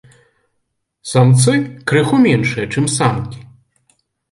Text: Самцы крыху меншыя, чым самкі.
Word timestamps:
Самцы 1.11 1.53
крыху 1.93 2.15
меншыя, 2.25 2.65
чым 2.73 2.91
самкі. 2.97 3.39